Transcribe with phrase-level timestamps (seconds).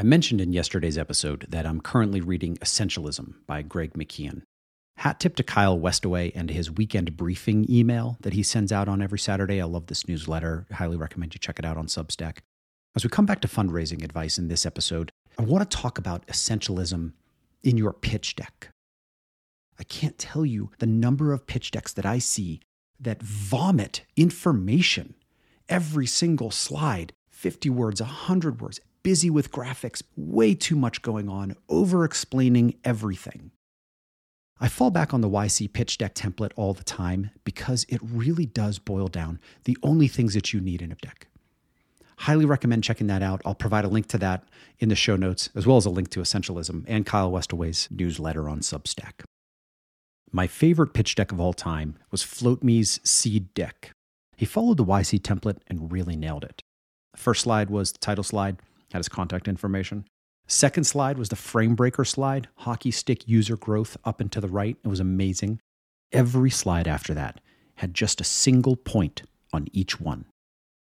[0.00, 4.42] I mentioned in yesterday's episode that I'm currently reading Essentialism by Greg McKeown.
[4.98, 9.02] Hat tip to Kyle Westaway and his weekend briefing email that he sends out on
[9.02, 9.60] every Saturday.
[9.60, 10.66] I love this newsletter.
[10.70, 12.38] Highly recommend you check it out on Substack.
[12.94, 16.24] As we come back to fundraising advice in this episode, I want to talk about
[16.28, 17.14] essentialism
[17.64, 18.68] in your pitch deck.
[19.80, 22.60] I can't tell you the number of pitch decks that I see
[23.00, 25.14] that vomit information.
[25.68, 31.56] Every single slide, 50 words, 100 words, busy with graphics, way too much going on,
[31.68, 33.50] over explaining everything.
[34.60, 38.46] I fall back on the YC pitch deck template all the time because it really
[38.46, 41.28] does boil down the only things that you need in a deck.
[42.18, 43.40] Highly recommend checking that out.
[43.44, 44.42] I'll provide a link to that
[44.80, 48.48] in the show notes, as well as a link to Essentialism and Kyle Westaway's newsletter
[48.48, 49.22] on Substack.
[50.32, 53.92] My favorite pitch deck of all time was FloatMe's Seed Deck.
[54.36, 56.60] He followed the YC template and really nailed it.
[57.12, 58.56] The first slide was the title slide,
[58.92, 60.04] had his contact information.
[60.46, 64.48] Second slide was the frame breaker slide, hockey stick user growth up and to the
[64.48, 64.76] right.
[64.82, 65.60] It was amazing.
[66.10, 67.40] Every slide after that
[67.76, 69.22] had just a single point
[69.52, 70.24] on each one.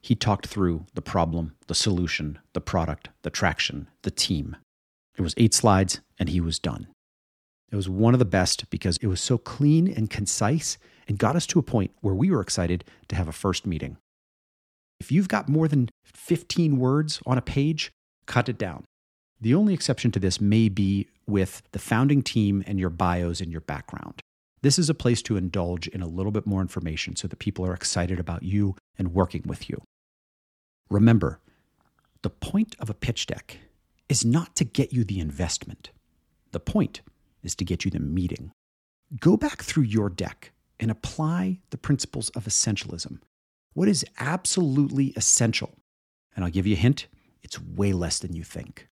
[0.00, 4.56] He talked through the problem, the solution, the product, the traction, the team.
[5.16, 6.88] It was eight slides, and he was done.
[7.70, 11.36] It was one of the best because it was so clean and concise and got
[11.36, 13.96] us to a point where we were excited to have a first meeting.
[15.02, 17.90] If you've got more than 15 words on a page,
[18.26, 18.84] cut it down.
[19.40, 23.50] The only exception to this may be with the founding team and your bios and
[23.50, 24.20] your background.
[24.60, 27.66] This is a place to indulge in a little bit more information so that people
[27.66, 29.82] are excited about you and working with you.
[30.88, 31.40] Remember,
[32.22, 33.58] the point of a pitch deck
[34.08, 35.90] is not to get you the investment.
[36.52, 37.00] The point
[37.42, 38.52] is to get you the meeting.
[39.18, 43.18] Go back through your deck and apply the principles of essentialism
[43.74, 45.70] what is absolutely essential?
[46.34, 47.08] And I'll give you a hint
[47.42, 48.88] it's way less than you think.